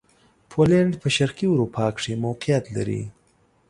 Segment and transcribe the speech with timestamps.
[0.51, 3.01] پولېنډ په شرقي اروپا کښې موقعیت لري.